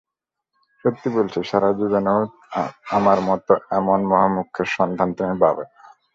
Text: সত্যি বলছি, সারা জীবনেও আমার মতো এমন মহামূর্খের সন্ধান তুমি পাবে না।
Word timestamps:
সত্যি 0.85 1.07
বলছি, 1.17 1.39
সারা 1.43 1.69
জীবনেও 1.73 2.21
আমার 2.91 3.17
মতো 3.21 3.53
এমন 3.71 3.99
মহামূর্খের 4.05 4.67
সন্ধান 4.77 5.09
তুমি 5.13 5.35
পাবে 5.41 5.63
না। 5.65 5.77